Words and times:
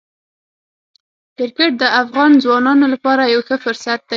کرکټ 1.37 1.71
د 1.81 1.83
افغان 2.01 2.31
ځوانانو 2.43 2.85
لپاره 2.93 3.23
یو 3.33 3.41
ښه 3.47 3.55
فرصت 3.65 3.99
دی. 4.05 4.09